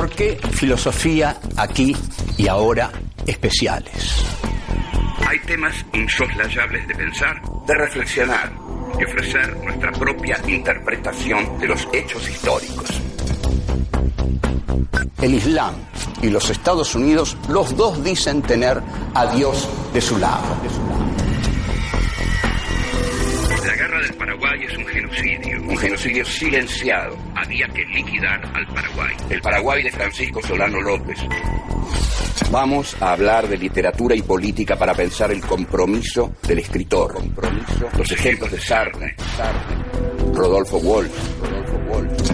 [0.00, 1.94] ¿Por qué filosofía aquí
[2.38, 2.90] y ahora
[3.26, 4.24] especiales?
[5.28, 8.50] Hay temas insoslayables de pensar, de reflexionar
[8.98, 12.88] y ofrecer nuestra propia interpretación de los hechos históricos.
[15.20, 15.74] El Islam
[16.22, 18.80] y los Estados Unidos, los dos dicen tener
[19.12, 20.46] a Dios de su lado.
[21.08, 21.09] La
[24.60, 25.62] Paraguay es un genocidio.
[25.62, 27.16] Un genocidio silenciado.
[27.34, 29.16] Había que liquidar al Paraguay.
[29.30, 31.18] El Paraguay de Francisco Solano López.
[32.50, 37.14] Vamos a hablar de literatura y política para pensar el compromiso del escritor.
[37.14, 37.88] Compromiso.
[37.96, 39.14] Los ejemplos de Sartre,
[40.34, 41.10] Rodolfo Walsh,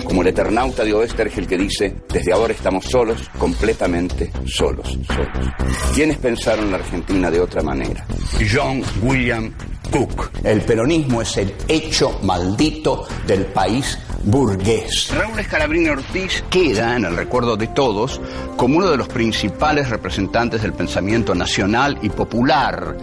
[0.05, 5.53] como el eternauta de Oestergel que dice, desde ahora estamos solos, completamente solos, solos.
[5.95, 8.07] ¿Quiénes pensaron la Argentina de otra manera?
[8.51, 9.53] John William
[9.91, 10.31] Cook.
[10.45, 15.11] El peronismo es el hecho maldito del país burgués.
[15.15, 18.21] Raúl Escalabrini Ortiz queda en el recuerdo de todos
[18.57, 22.97] como uno de los principales representantes del pensamiento nacional y popular.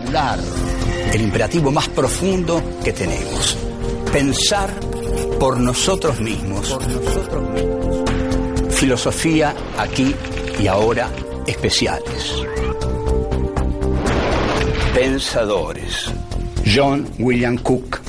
[1.12, 3.58] El imperativo más profundo que tenemos.
[4.12, 4.70] Pensar
[5.40, 6.78] por nosotros mismos.
[8.70, 10.14] Filosofía aquí
[10.60, 11.10] y ahora
[11.48, 12.44] especiales.
[14.94, 16.12] Pensadores.
[16.66, 18.00] John William Cook.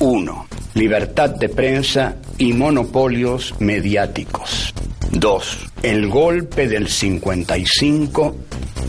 [0.00, 0.46] 1.
[0.74, 4.74] Libertad de prensa y monopolios mediáticos.
[5.12, 5.58] 2.
[5.82, 8.36] El golpe del 55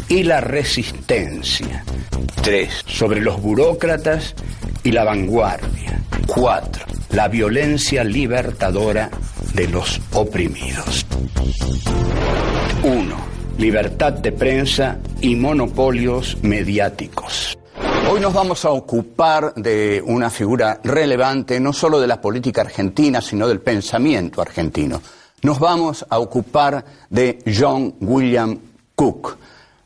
[0.09, 1.83] y la resistencia.
[2.43, 2.83] 3.
[2.85, 4.35] Sobre los burócratas
[4.83, 6.01] y la vanguardia.
[6.27, 6.85] 4.
[7.11, 9.09] La violencia libertadora
[9.53, 11.05] de los oprimidos.
[12.83, 13.15] 1.
[13.57, 17.58] Libertad de prensa y monopolios mediáticos.
[18.11, 23.21] Hoy nos vamos a ocupar de una figura relevante no solo de la política argentina,
[23.21, 24.99] sino del pensamiento argentino.
[25.43, 28.57] Nos vamos a ocupar de John William
[28.95, 29.37] Cook.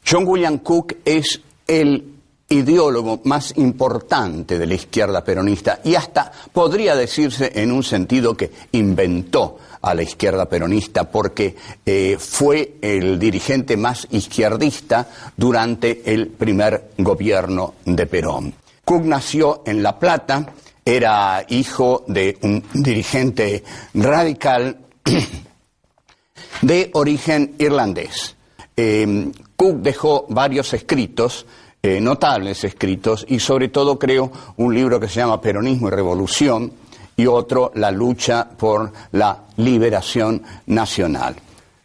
[0.10, 2.13] John William Cook es el
[2.54, 8.52] ideólogo más importante de la izquierda peronista y hasta podría decirse en un sentido que
[8.72, 11.56] inventó a la izquierda peronista porque
[11.86, 18.54] eh, fue el dirigente más izquierdista durante el primer gobierno de Perón.
[18.86, 20.54] Cook nació en La Plata,
[20.86, 23.64] era hijo de un dirigente
[23.94, 24.78] radical
[26.62, 28.36] de origen irlandés.
[28.76, 31.46] Eh, Cook dejó varios escritos
[31.86, 36.72] eh, notables escritos y sobre todo creo un libro que se llama Peronismo y Revolución
[37.18, 41.36] y otro La lucha por la liberación nacional.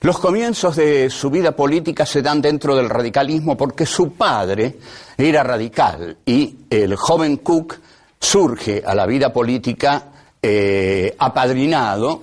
[0.00, 4.76] Los comienzos de su vida política se dan dentro del radicalismo porque su padre
[5.16, 7.80] era radical y el joven Cook
[8.20, 10.04] surge a la vida política
[10.40, 12.22] eh, apadrinado,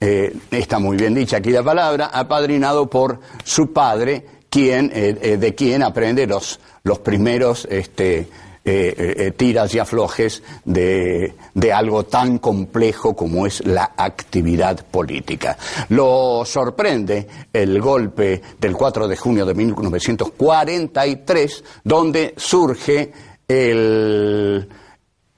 [0.00, 5.82] eh, está muy bien dicha aquí la palabra, apadrinado por su padre, quien, de quien
[5.82, 8.26] aprende los los primeros este, eh,
[8.64, 15.58] eh, eh, tiras y aflojes de, de, algo tan complejo como es la actividad política.
[15.90, 23.12] Lo sorprende el golpe del 4 de junio de 1943, donde surge
[23.46, 24.68] el,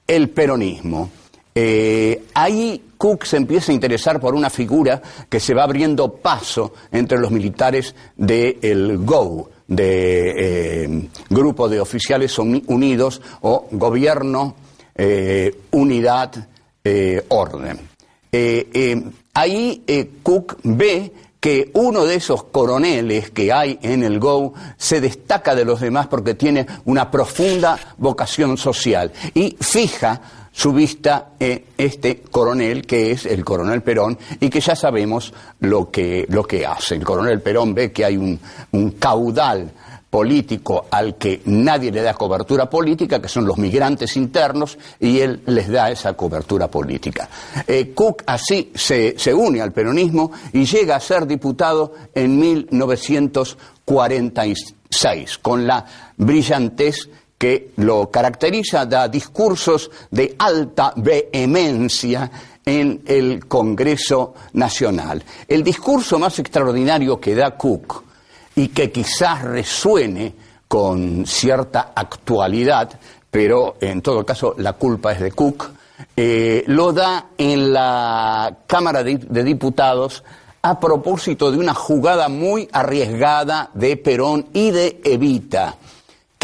[0.07, 1.11] el peronismo.
[2.33, 7.19] ahí Cook se empieza a interesar por una figura que se va abriendo paso entre
[7.19, 14.55] los militares del GO, de eh, Grupo de Oficiales Unidos o Gobierno,
[14.95, 16.47] eh, Unidad,
[16.81, 17.77] eh, Orden.
[19.33, 19.83] ahí
[20.23, 25.65] Cook ve que uno de esos coroneles que hay en el GO se destaca de
[25.65, 32.85] los demás porque tiene una profunda vocación social y fija su vista en este coronel
[32.85, 36.95] que es el coronel Perón y que ya sabemos lo que, lo que hace.
[36.95, 38.39] El coronel Perón ve que hay un,
[38.71, 39.73] un caudal
[40.13, 45.41] político al que nadie le da cobertura política, que son los migrantes internos, y él
[45.47, 47.27] les da esa cobertura política.
[47.65, 55.39] Eh, Cook así se, se, une al peronismo y llega a ser diputado en 1946,
[55.39, 55.83] con la
[56.15, 57.09] brillantez
[57.43, 62.31] que lo caracteriza, da discursos de alta vehemencia
[62.63, 65.21] en el Congreso Nacional.
[65.45, 68.01] El discurso más extraordinario que da Cook
[68.55, 70.33] y que quizás resuene
[70.69, 72.97] con cierta actualidad,
[73.29, 75.69] pero en todo caso la culpa es de Cook,
[76.15, 80.23] eh, lo da en la Cámara de Diputados
[80.61, 85.75] a propósito de una jugada muy arriesgada de Perón y de Evita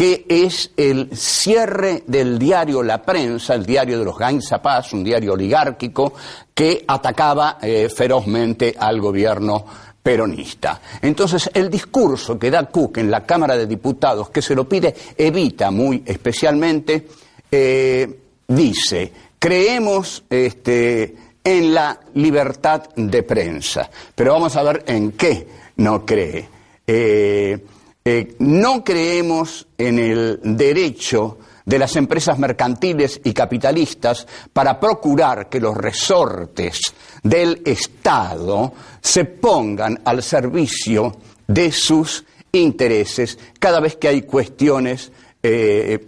[0.00, 4.16] que es el cierre del diario La Prensa, el diario de los
[4.62, 6.14] Paz, un diario oligárquico
[6.54, 9.62] que atacaba eh, ferozmente al gobierno
[10.02, 10.80] peronista.
[11.02, 14.94] Entonces, el discurso que da Cook en la Cámara de Diputados, que se lo pide,
[15.18, 17.06] evita muy especialmente,
[17.52, 21.14] eh, dice, creemos este,
[21.44, 26.48] en la libertad de prensa, pero vamos a ver en qué no cree.
[26.86, 27.58] Eh,
[28.04, 35.60] eh, no creemos en el derecho de las empresas mercantiles y capitalistas para procurar que
[35.60, 36.80] los resortes
[37.22, 41.16] del Estado se pongan al servicio
[41.46, 45.12] de sus intereses cada vez que hay cuestiones
[45.42, 46.06] eh,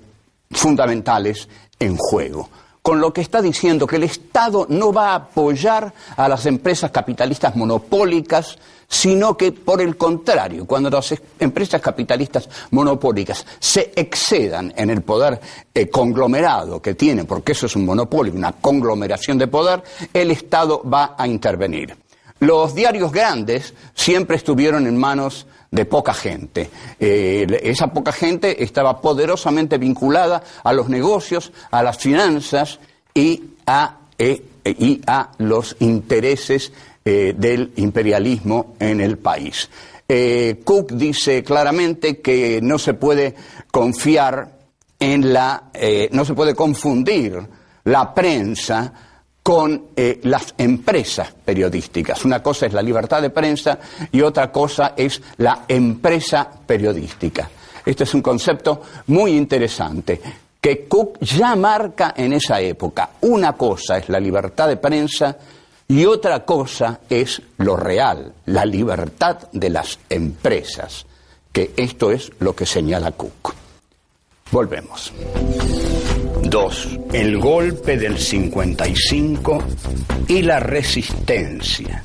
[0.50, 1.48] fundamentales
[1.78, 2.48] en juego.
[2.82, 6.90] Con lo que está diciendo que el Estado no va a apoyar a las empresas
[6.90, 8.58] capitalistas monopólicas
[8.92, 15.40] sino que por el contrario, cuando las empresas capitalistas monopólicas se excedan en el poder
[15.72, 19.82] eh, conglomerado que tienen, porque eso es un monopolio, una conglomeración de poder,
[20.12, 21.96] el Estado va a intervenir.
[22.40, 26.70] Los diarios grandes siempre estuvieron en manos de poca gente.
[27.00, 32.78] Eh, esa poca gente estaba poderosamente vinculada a los negocios, a las finanzas
[33.14, 36.72] y a, eh, y a los intereses
[37.04, 39.68] eh, del imperialismo en el país.
[40.64, 43.34] Cook dice claramente que no se puede
[43.70, 44.58] confiar
[45.00, 45.70] en la,
[46.10, 47.40] no se puede confundir
[47.84, 48.92] la prensa
[49.42, 49.88] con
[50.22, 52.24] las empresas periodísticas.
[52.24, 53.78] Una cosa es la libertad de prensa
[54.12, 57.50] y otra cosa es la empresa periodística.
[57.84, 60.20] Este es un concepto muy interesante
[60.60, 63.10] que Cook ya marca en esa época.
[63.22, 65.36] Una cosa es la libertad de prensa
[65.88, 71.04] y otra cosa es lo real, la libertad de las empresas,
[71.52, 73.54] que esto es lo que señala Cook.
[74.52, 75.12] Volvemos.
[76.52, 76.88] 2.
[77.14, 79.64] El golpe del 55
[80.28, 82.04] y la resistencia.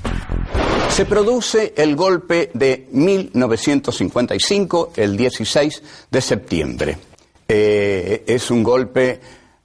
[0.90, 6.98] Se produce el golpe de 1955, el 16 de septiembre.
[7.46, 9.20] Eh, es un golpe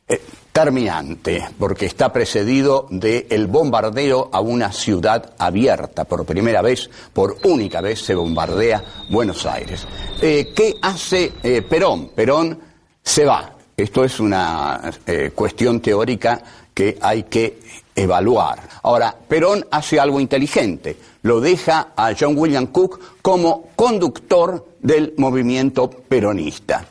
[0.09, 0.21] eh,
[0.51, 6.03] terminante, porque está precedido del bombardeo a una ciudad abierta.
[6.03, 9.87] Por primera vez, por única vez, se bombardea Buenos Aires.
[10.21, 11.31] Eh, ¿Qué hace
[11.71, 12.09] Perón?
[12.09, 12.59] Perón
[13.01, 13.52] se va.
[13.77, 16.43] Esto es una eh, cuestión teórica
[16.75, 17.59] que hay que
[17.95, 18.61] evaluar.
[18.83, 20.97] Ahora, Perón hace algo inteligente.
[21.23, 26.85] Lo deja a John William Cook como conductor del movimiento peronista.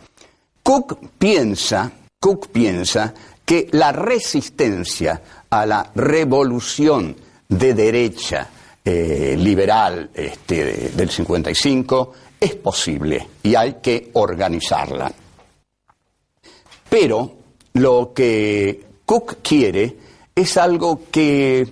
[0.63, 3.13] Cook piensa, Cook piensa
[3.45, 7.15] que la resistencia a la revolución
[7.49, 8.47] de derecha
[8.83, 15.11] eh, liberal este, del 55 es posible y hay que organizarla.
[16.91, 17.31] Pero
[17.75, 19.95] lo que Cook quiere
[20.35, 21.65] es algo que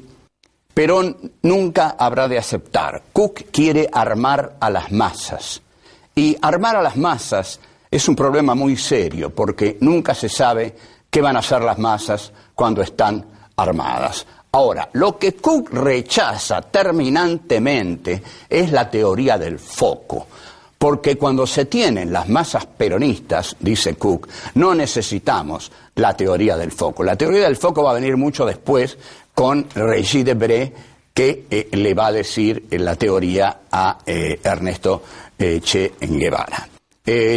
[0.74, 3.04] Perón nunca habrá de aceptar.
[3.12, 5.62] Cook quiere armar a las masas.
[6.16, 7.60] Y armar a las masas
[7.92, 10.74] es un problema muy serio porque nunca se sabe
[11.10, 13.26] qué van a hacer las masas cuando están
[13.58, 14.26] armadas.
[14.54, 20.28] Ahora, lo que Cook rechaza terminantemente es la teoría del foco.
[20.80, 27.04] Porque cuando se tienen las masas peronistas, dice Cook, no necesitamos la teoría del foco.
[27.04, 28.98] La teoría del foco va a venir mucho después
[29.34, 30.74] con Regis Debré,
[31.14, 35.04] que eh, le va a decir la teoría a eh, Ernesto
[35.38, 36.70] eh, Che Guevara.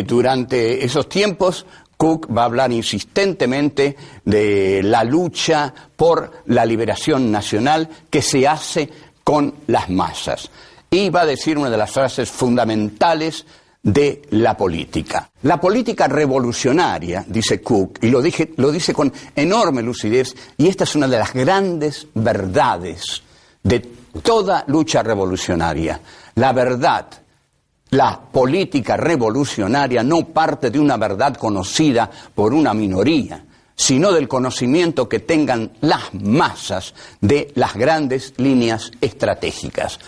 [0.06, 1.66] durante esos tiempos,
[1.96, 8.88] Cook va a hablar insistentemente de la lucha por la liberación nacional que se hace
[9.24, 10.48] con las masas.
[10.92, 13.44] Y va a decir una de las frases fundamentales
[13.82, 15.28] de la política.
[15.42, 18.22] La política revolucionaria, dice Cook, y lo,
[18.56, 23.22] lo dice con enorme lucidez, y esta es una de las grandes verdades
[23.60, 23.80] de
[24.22, 26.00] toda lucha revolucionaria.
[26.36, 27.08] La verdad
[27.92, 33.44] la política revolucionaria no parte de una verdad conocida por una minoría,
[33.74, 39.98] sino del conocimiento que tengan las masas de las grandes líneas estratégicas.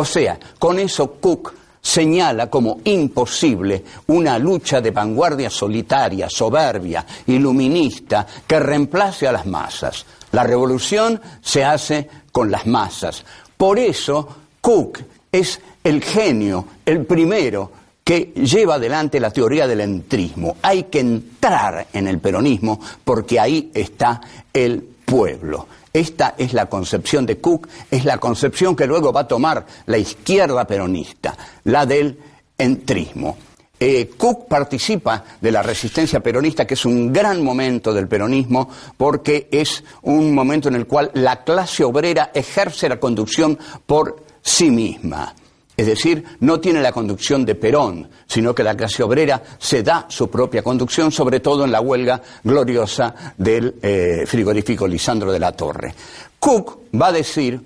[0.00, 1.52] O sea, con eso Cook
[1.82, 10.06] señala como imposible una lucha de vanguardia solitaria, soberbia, iluminista, que reemplace a las masas.
[10.32, 13.26] La revolución se hace con las masas.
[13.58, 14.26] Por eso
[14.62, 17.70] Cook es el genio, el primero
[18.02, 20.56] que lleva adelante la teoría del entrismo.
[20.62, 24.18] Hay que entrar en el peronismo porque ahí está
[24.50, 25.66] el pueblo.
[25.92, 29.98] Esta es la concepción de Cook, es la concepción que luego va a tomar la
[29.98, 32.18] izquierda peronista, la del
[32.56, 33.36] entrismo.
[33.80, 39.48] eh, Cook participa de la resistencia peronista, que es un gran momento del peronismo, porque
[39.50, 45.34] es un momento en el cual la clase obrera ejerce la conducción por sí misma.
[45.80, 50.04] Es decir, no tiene la conducción de Perón, sino que la clase obrera se da
[50.10, 55.52] su propia conducción, sobre todo en la huelga gloriosa del eh, frigorífico Lisandro de la
[55.52, 55.94] Torre.
[56.38, 57.58] Cook va a decir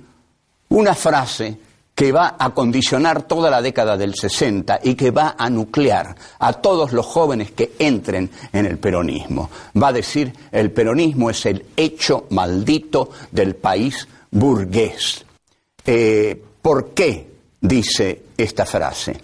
[0.68, 1.58] una frase
[1.92, 6.52] que va a condicionar toda la década del 60 y que va a nuclear a
[6.52, 9.50] todos los jóvenes que entren en el peronismo.
[9.76, 15.24] Va a decir, el peronismo es el hecho maldito del país burgués.
[15.84, 17.33] Eh, ¿Por qué
[17.64, 19.20] dice esta frase?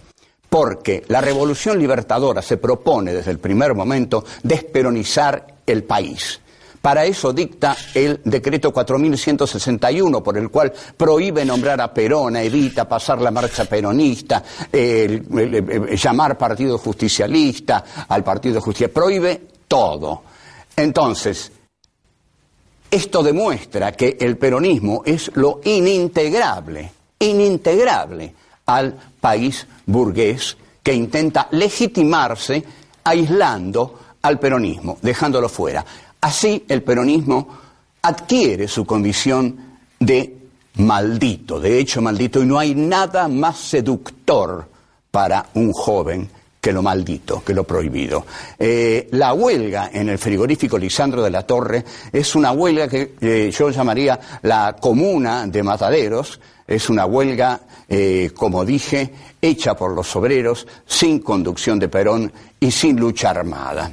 [0.48, 6.40] Porque la revolución libertadora se propone desde el primer momento desperonizar el país
[6.80, 13.20] para eso dicta el decreto 4161, por el cual prohíbe nombrar a Perón, evita pasar
[13.20, 14.42] la marcha peronista,
[14.72, 20.22] llamar partido justicialista al partido de justicia, prohíbe todo.
[20.74, 21.52] Entonces,
[22.90, 28.34] esto demuestra que el peronismo es lo inintegrable, inintegrable
[28.66, 32.64] al país burgués que intenta legitimarse
[33.04, 35.84] aislando al peronismo, dejándolo fuera.
[36.20, 37.48] Así el peronismo
[38.02, 40.36] adquiere su condición de
[40.76, 44.66] maldito, de hecho maldito, y no hay nada más seductor
[45.10, 46.28] para un joven
[46.60, 48.26] que lo maldito, que lo prohibido.
[48.58, 53.50] Eh, la huelga en el frigorífico Lisandro de la Torre es una huelga que eh,
[53.50, 56.38] yo llamaría la comuna de mataderos,
[56.70, 59.12] es una huelga, eh, como dije,
[59.42, 63.92] hecha por los obreros, sin conducción de Perón y sin lucha armada.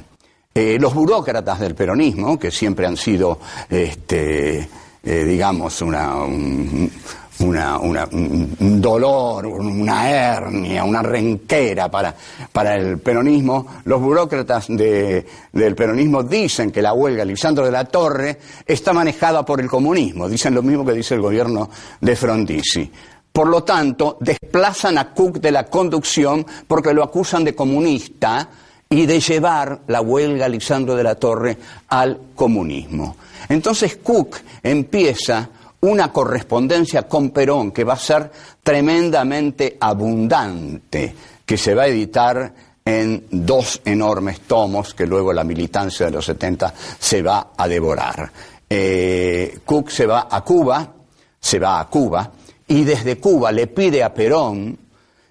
[0.54, 4.68] Eh, los burócratas del peronismo, que siempre han sido, este,
[5.02, 6.90] eh, digamos, una, un,
[7.38, 12.14] dolor, una hernia, una renquera para,
[12.52, 18.38] para el peronismo, los burócratas del peronismo dicen que la huelga Lisandro de la Torre
[18.66, 22.90] está manejada por el comunismo, dicen lo mismo que dice el gobierno de Frondizi.
[23.32, 28.48] Por lo tanto, desplazan a Cook de la conducción porque lo acusan de comunista,
[28.90, 31.56] y de llevar la huelga Lisandro de la Torre
[31.88, 33.16] al comunismo.
[33.48, 35.48] Entonces Cook empieza
[35.80, 38.30] una correspondencia con Perón que va a ser
[38.62, 42.52] tremendamente abundante, que se va a editar
[42.84, 48.30] en dos enormes tomos que luego la militancia de los 70 se va a devorar.
[48.68, 50.94] Eh, Cook se va a Cuba,
[51.38, 52.30] se va a Cuba,
[52.66, 54.78] y desde Cuba le pide a Perón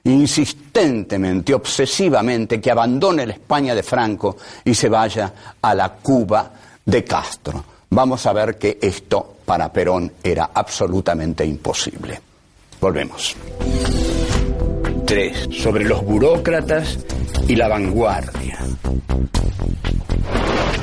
[0.04, 6.52] insistentemente, obsesivamente, que abandone la España de Franco y se vaya a la Cuba
[6.86, 7.77] de Castro.
[7.90, 12.20] Vamos a ver que esto para Perón era absolutamente imposible.
[12.82, 13.36] Volvemos.
[15.06, 15.48] 3.
[15.52, 17.00] Sobre los burócratas
[17.48, 18.60] y la vanguardia.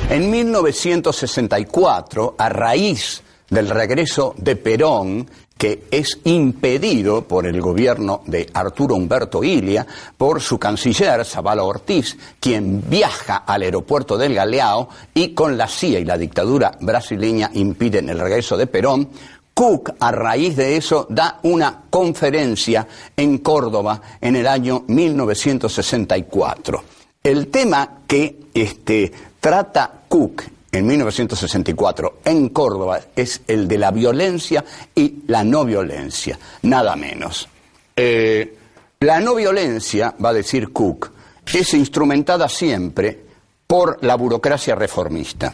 [0.09, 8.49] En 1964, a raíz del regreso de Perón, que es impedido por el gobierno de
[8.53, 15.33] Arturo Humberto Ilia, por su canciller Zavala Ortiz, quien viaja al aeropuerto del Galeao y
[15.33, 19.09] con la CIA y la dictadura brasileña impiden el regreso de Perón,
[19.53, 22.85] Cook, a raíz de eso, da una conferencia
[23.15, 26.83] en Córdoba en el año 1964.
[27.23, 30.43] El tema que este, trata Cook
[30.77, 34.63] en 1964 en Córdoba es el de la violencia
[34.93, 37.47] y la no violencia, nada menos.
[37.95, 38.57] Eh,
[38.99, 41.11] la no violencia, va a decir Cook,
[41.53, 43.25] es instrumentada siempre
[43.65, 45.53] por la burocracia reformista.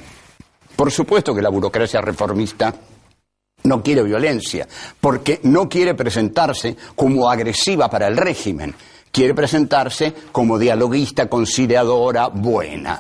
[0.76, 2.74] Por supuesto que la burocracia reformista
[3.64, 4.68] no quiere violencia,
[5.00, 8.74] porque no quiere presentarse como agresiva para el régimen,
[9.12, 13.00] quiere presentarse como dialoguista, conciliadora, buena.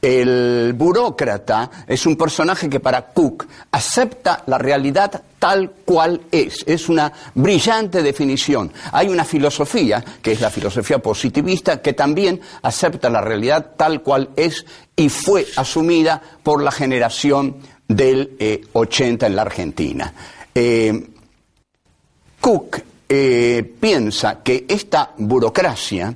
[0.00, 6.64] El burócrata es un personaje que para Cook acepta la realidad tal cual es.
[6.66, 8.72] Es una brillante definición.
[8.92, 14.30] Hay una filosofía, que es la filosofía positivista, que también acepta la realidad tal cual
[14.36, 14.64] es
[14.96, 17.56] y fue asumida por la generación
[17.88, 20.14] del 80 eh, en la Argentina.
[20.54, 21.08] Eh,
[22.40, 26.14] Cook eh, piensa que esta burocracia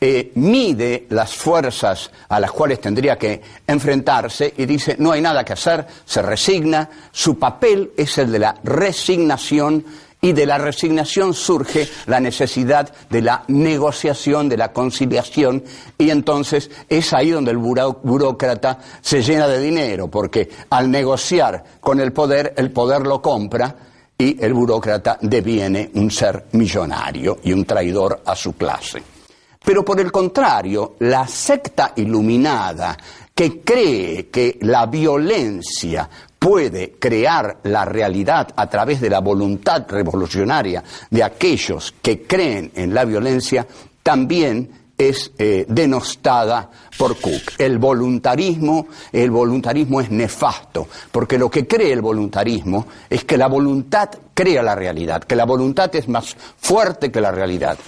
[0.00, 5.44] eh, mide las fuerzas a las cuales tendría que enfrentarse y dice no hay nada
[5.44, 9.84] que hacer, se resigna, su papel es el de la resignación
[10.22, 15.64] y de la resignación surge la necesidad de la negociación, de la conciliación,
[15.96, 22.00] y entonces es ahí donde el burócrata se llena de dinero, porque al negociar con
[22.00, 23.74] el poder, el poder lo compra
[24.18, 29.19] y el burócrata deviene un ser millonario y un traidor a su clase.
[29.64, 32.96] Pero por el contrario, la secta iluminada
[33.34, 40.82] que cree que la violencia puede crear la realidad a través de la voluntad revolucionaria
[41.10, 43.66] de aquellos que creen en la violencia,
[44.02, 47.52] también es eh, denostada por Cook.
[47.58, 53.48] El voluntarismo, el voluntarismo es nefasto, porque lo que cree el voluntarismo es que la
[53.48, 57.78] voluntad crea la realidad, que la voluntad es más fuerte que la realidad.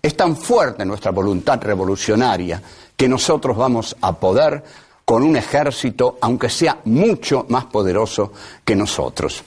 [0.00, 2.62] Es tan fuerte nuestra voluntad revolucionaria
[2.96, 4.62] que nosotros vamos a poder
[5.04, 8.32] con un ejército, aunque sea mucho más poderoso
[8.64, 9.42] que nosotros.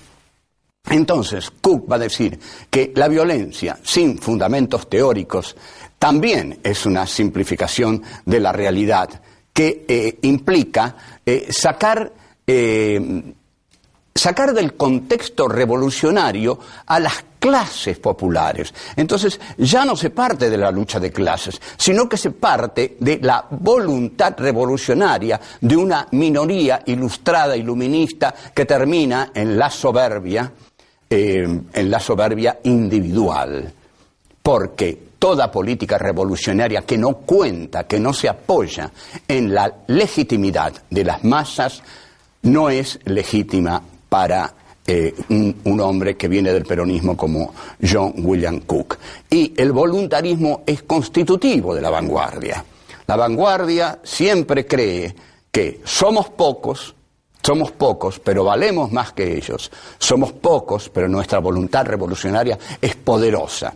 [0.90, 2.40] Entonces, Cook va a decir
[2.70, 5.56] que la violencia sin fundamentos teóricos
[6.00, 9.22] también es una simplificación de la realidad
[9.54, 12.12] que eh, implica eh, sacar,
[12.48, 13.34] eh,
[14.16, 18.72] sacar del contexto revolucionario a las clases populares.
[18.96, 23.18] Entonces ya no se parte de la lucha de clases, sino que se parte de
[23.20, 30.52] la voluntad revolucionaria de una minoría ilustrada, iluminista, que termina en la soberbia,
[31.10, 33.74] en la soberbia individual.
[34.44, 38.92] Porque toda política revolucionaria que no cuenta, que no se apoya
[39.28, 41.82] en la legitimidad de las masas,
[42.44, 48.98] no es legítima para eh, un, hombre que viene del peronismo como John William Cook.
[49.30, 52.64] Y el voluntarismo es constitutivo de la vanguardia.
[53.08, 55.16] La vanguardia siempre cree
[55.52, 56.96] que somos pocos,
[57.44, 59.72] somos pocos, pero valemos más que ellos.
[59.98, 63.76] Somos pocos, pero nuestra voluntad revolucionaria es poderosa.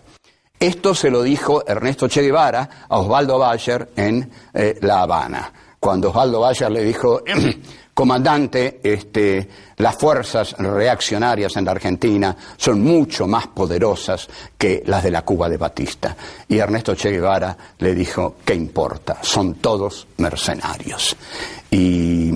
[0.60, 5.52] Esto se lo dijo Ernesto Che Guevara a Osvaldo Bayer en eh, La Habana.
[5.80, 7.22] Cuando Osvaldo Bayer le dijo,
[7.96, 9.48] comandante, este,
[9.78, 15.48] las fuerzas reaccionarias en la Argentina son mucho más poderosas que las de la Cuba
[15.48, 16.16] de Batista.
[16.50, 19.20] Y Ernesto Che Guevara le dijo, ¿qué importa?
[19.22, 21.16] Son todos mercenarios.
[21.72, 22.32] Y,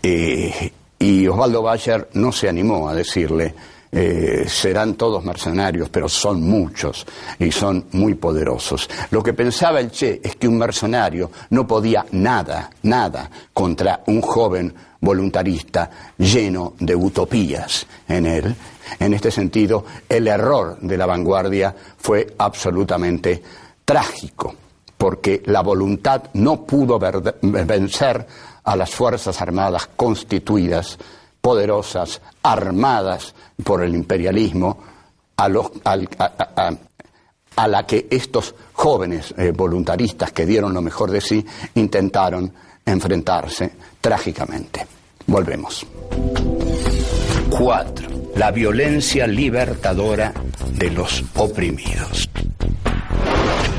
[0.00, 3.52] eh, y Osvaldo Bayer no se animó a decirle,
[3.92, 7.04] eh, serán todos mercenarios, pero son muchos
[7.38, 8.88] y son muy poderosos.
[9.10, 14.20] Lo que pensaba el Che es que un mercenario no podía nada, nada contra un
[14.20, 18.54] joven voluntarista lleno de utopías en él.
[18.98, 23.42] En este sentido, el error de la vanguardia fue absolutamente
[23.84, 24.54] trágico,
[24.96, 26.98] porque la voluntad no pudo
[27.42, 28.26] vencer
[28.62, 30.98] a las Fuerzas Armadas constituidas
[31.40, 34.78] poderosas, armadas por el imperialismo,
[35.36, 35.48] a,
[37.68, 42.52] la que estos jóvenes eh, voluntaristas que dieron lo mejor de sí intentaron
[42.84, 44.86] enfrentarse trágicamente.
[45.26, 45.86] Volvemos.
[47.50, 48.08] 4.
[48.36, 50.32] La violencia libertadora
[50.72, 52.28] de los oprimidos.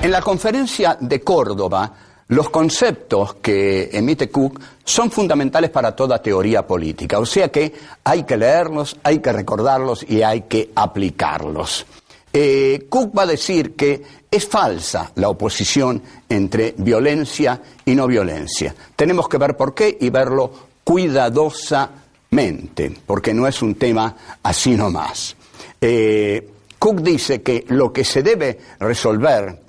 [0.01, 1.91] En la conferencia de Córdoba,
[2.31, 7.73] los conceptos que emite Cook son fundamentales para toda teoría política, o sea que
[8.05, 11.85] hay que leerlos, hay que recordarlos y hay que aplicarlos.
[12.31, 18.73] Eh, Cook va a decir que es falsa la oposición entre violencia y no violencia.
[18.95, 20.53] Tenemos que ver por qué y verlo
[20.85, 25.35] cuidadosamente, porque no es un tema así nomás.
[25.81, 29.60] Eh, Cook dice que lo que se debe resolver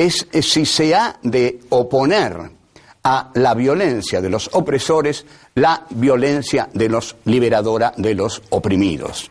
[0.00, 2.50] es, si se ha de oponer
[3.02, 9.30] a la violencia de los opresores, la violencia de los liberadora de los oprimidos.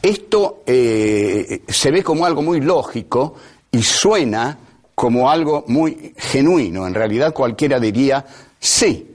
[0.00, 3.34] Esto eh, se ve como algo muy lógico
[3.72, 4.56] y suena
[4.94, 6.86] como algo muy genuino.
[6.86, 8.24] En realidad cualquiera diría,
[8.60, 9.10] sí,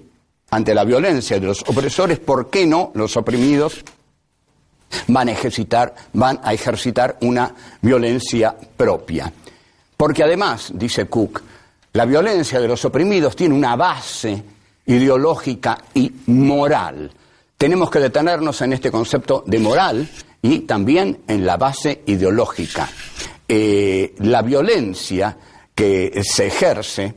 [0.49, 3.85] ante la violencia de los opresores, ¿por qué no los oprimidos
[5.07, 9.31] van a ejercitar una violencia propia?
[9.99, 11.41] Porque además, dice Cook,
[11.91, 14.41] la violencia de los oprimidos tiene una base
[14.85, 17.11] ideológica y moral.
[17.57, 20.09] Tenemos que detenernos en este concepto de moral
[20.41, 22.89] y también en la base ideológica.
[23.45, 25.35] Eh, la violencia
[25.75, 27.13] que se ejerce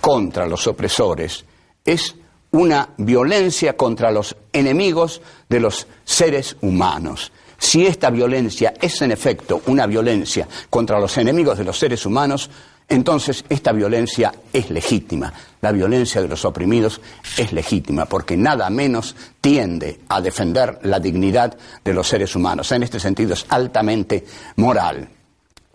[0.00, 1.44] contra los opresores
[1.84, 2.16] es
[2.50, 7.30] una violencia contra los enemigos de los seres humanos.
[7.58, 12.50] Si esta violencia es en efecto una violencia contra los enemigos de los seres humanos,
[12.88, 15.32] entonces esta violencia es legítima.
[15.60, 17.00] La violencia de los oprimidos
[17.36, 22.70] es legítima porque nada menos tiende a defender la dignidad de los seres humanos.
[22.72, 24.24] En este sentido es altamente
[24.56, 25.08] moral.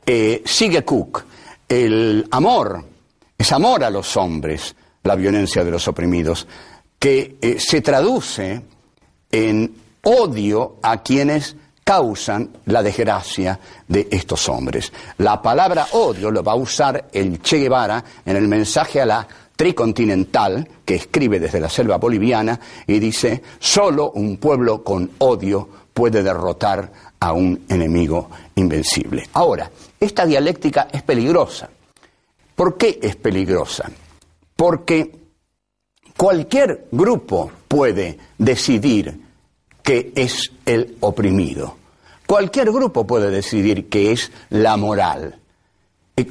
[0.05, 1.23] Eh, sigue Cook,
[1.67, 2.85] el amor
[3.41, 6.45] es amor a los hombres, la violencia de los oprimidos,
[6.99, 8.61] que eh, se traduce
[9.31, 14.91] en odio a quienes causan la desgracia de estos hombres.
[15.17, 19.27] La palabra odio lo va a usar el Che Guevara en el mensaje a la
[19.55, 26.23] tricontinental que escribe desde la selva boliviana y dice, solo un pueblo con odio puede
[26.23, 29.29] derrotar a un enemigo invencible.
[29.33, 31.69] Ahora, esta dialéctica es peligrosa.
[32.55, 33.91] ¿Por qué es peligrosa?
[34.55, 35.11] Porque
[36.17, 39.30] cualquier grupo puede decidir
[39.83, 41.77] que es el oprimido.
[42.25, 45.37] Cualquier grupo puede decidir que es la moral.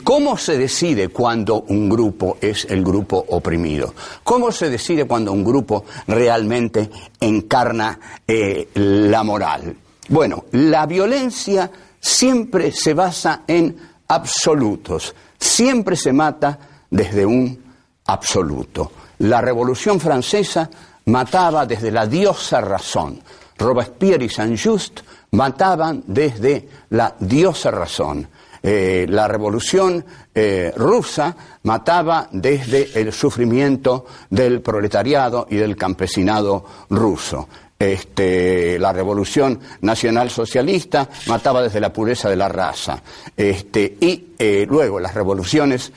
[0.05, 3.95] ¿Cómo se decide cuando un grupo es el grupo oprimido?
[4.23, 9.75] ¿Cómo se decide cuando un grupo realmente encarna eh, la moral?
[10.09, 13.77] Bueno, la violencia siempre se basa en
[14.09, 16.59] absolutos, siempre se mata
[16.91, 17.63] desde un
[18.07, 18.93] absoluto.
[19.19, 20.71] La Revolución Francesa
[21.07, 23.21] mataba desde la diosa razón.
[23.61, 25.01] Robespierre y Saint-Just
[25.33, 28.27] mataban desde la diosa razón.
[28.62, 37.49] Eh, la revolución eh, rusa mataba desde el sufrimiento del proletariado y del campesinado ruso.
[37.79, 43.03] Este, la revolución nacional socialista mataba desde la pureza de la raza.
[43.35, 45.92] Este, y eh, luego las revoluciones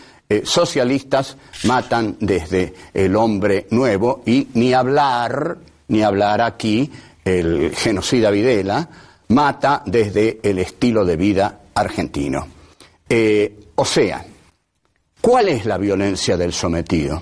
[0.45, 5.57] socialistas matan desde el hombre nuevo y ni hablar,
[5.89, 6.89] ni hablar aquí,
[7.23, 8.89] el genocida Videla,
[9.29, 12.47] mata desde el estilo de vida argentino.
[13.09, 14.25] Eh, o sea,
[15.21, 17.21] ¿cuál es la violencia del sometido?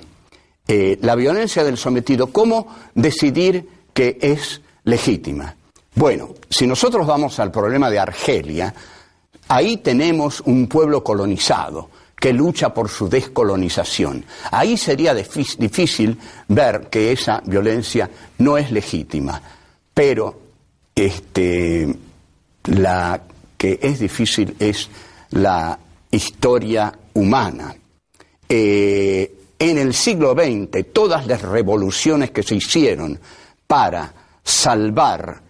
[0.67, 5.55] Eh, la violencia del sometido, ¿cómo decidir que es legítima?
[5.95, 8.73] Bueno, si nosotros vamos al problema de Argelia,
[9.47, 14.23] ahí tenemos un pueblo colonizado que lucha por su descolonización.
[14.51, 19.41] Ahí sería difícil ver que esa violencia no es legítima,
[19.93, 20.39] pero
[20.95, 21.95] este,
[22.65, 23.21] la
[23.57, 24.89] que es difícil es
[25.31, 25.77] la
[26.09, 27.75] historia humana.
[28.47, 33.19] Eh, en el siglo XX, todas las revoluciones que se hicieron
[33.67, 34.11] para
[34.43, 35.41] salvar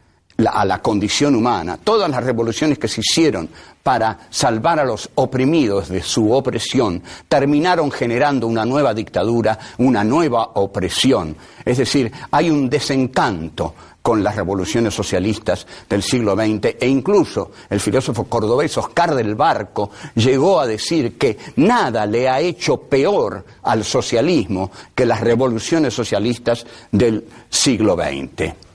[0.47, 3.49] a la condición humana, todas las revoluciones que se hicieron
[3.83, 10.51] para salvar a los oprimidos de su opresión, terminaron generando una nueva dictadura, una nueva
[10.55, 11.35] opresión.
[11.65, 17.79] Es decir, hay un desencanto con las revoluciones socialistas del siglo XX e incluso el
[17.79, 23.83] filósofo cordobés Oscar del Barco llegó a decir que nada le ha hecho peor al
[23.83, 28.70] socialismo que las revoluciones socialistas del siglo XX.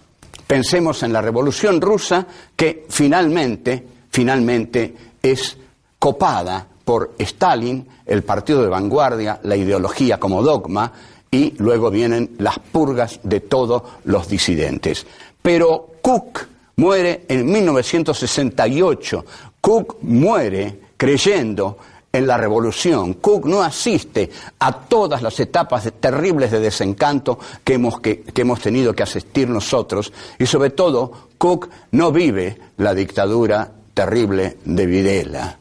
[0.47, 5.57] Pensemos en la revolución rusa que finalmente, finalmente es
[5.99, 10.93] copada por Stalin, el partido de vanguardia, la ideología como dogma,
[11.31, 15.05] y luego vienen las purgas de todos los disidentes.
[15.43, 19.25] Pero Cook muere en 1968.
[19.61, 21.77] Cook muere creyendo
[22.17, 23.15] en la revolución.
[23.15, 28.95] Cook no asiste a todas las etapas terribles de desencanto que hemos, que hemos tenido
[28.95, 35.59] que asistir nosotros y sobre todo Cook no vive la dictadura terrible de Videla.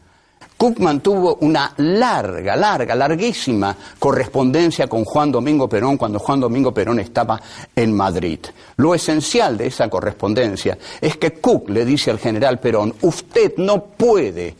[0.57, 6.99] Cook mantuvo una larga, larga, larguísima correspondencia con Juan Domingo Perón cuando Juan Domingo Perón
[6.99, 7.41] estaba
[7.75, 8.39] en Madrid.
[8.77, 13.83] Lo esencial de esa correspondencia es que Cook le dice al general Perón, usted no
[13.83, 14.55] puede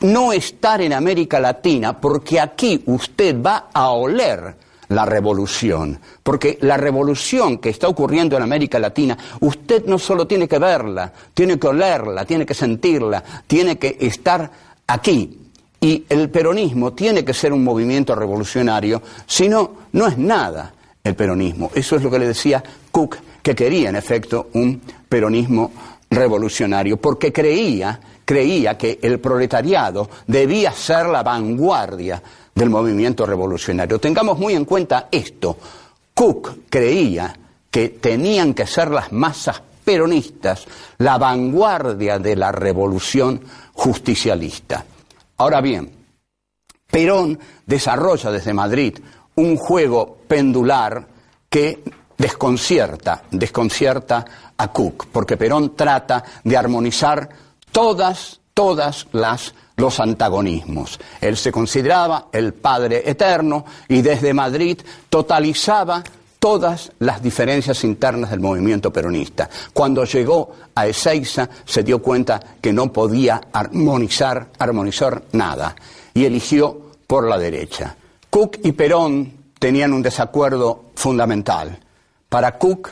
[0.00, 4.56] no estar en América Latina porque aquí usted va a oler
[4.88, 10.46] la revolución, porque la revolución que está ocurriendo en América Latina, usted no solo tiene
[10.46, 14.50] que verla, tiene que olerla, tiene que sentirla, tiene que estar
[14.86, 15.40] aquí.
[15.80, 21.14] Y el peronismo tiene que ser un movimiento revolucionario, si no, no es nada el
[21.14, 21.70] peronismo.
[21.74, 25.72] Eso es lo que le decía Cook, que quería en efecto un peronismo
[26.10, 32.22] revolucionario, porque creía, creía que el proletariado debía ser la vanguardia
[32.54, 33.98] del movimiento revolucionario.
[33.98, 35.56] Tengamos muy en cuenta esto.
[36.12, 37.34] Cook creía
[37.70, 40.66] que tenían que ser las masas peronistas
[40.98, 43.40] la vanguardia de la revolución
[43.72, 44.84] justicialista.
[45.36, 45.92] Ahora bien,
[46.90, 48.98] Perón desarrolla desde Madrid
[49.36, 51.06] un juego pendular
[51.48, 51.84] que
[52.18, 54.24] desconcierta, desconcierta
[54.56, 57.28] a Cook, porque Perón trata de armonizar
[57.76, 60.98] todas, todas las los antagonismos.
[61.20, 66.02] Él se consideraba el Padre Eterno y desde Madrid totalizaba
[66.38, 69.50] todas las diferencias internas del movimiento peronista.
[69.74, 75.76] Cuando llegó a Ezeiza se dio cuenta que no podía armonizar, armonizar nada
[76.14, 77.94] y eligió por la derecha.
[78.30, 81.78] Cook y Perón tenían un desacuerdo fundamental.
[82.30, 82.88] Para Cook,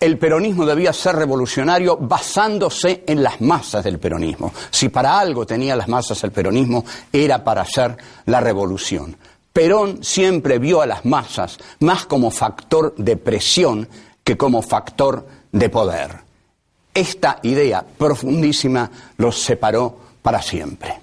[0.00, 4.52] el peronismo debía ser revolucionario basándose en las masas del peronismo.
[4.70, 9.16] Si para algo tenía las masas el peronismo, era para hacer la revolución.
[9.52, 13.88] Perón siempre vio a las masas más como factor de presión
[14.22, 16.10] que como factor de poder.
[16.94, 21.00] Esta idea profundísima los separó para siempre.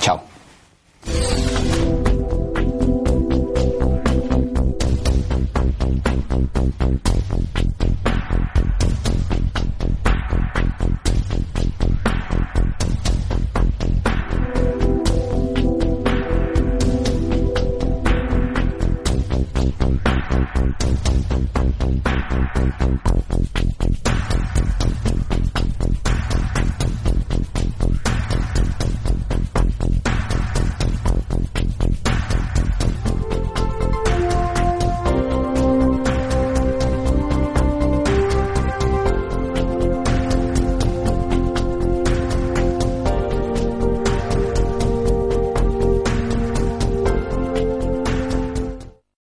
[0.00, 0.22] Chao.